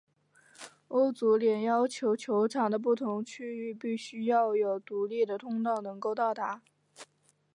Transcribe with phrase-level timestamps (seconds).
[0.87, 6.63] 欧足联要求球场的不同区域必须要有独立的通道能够到达。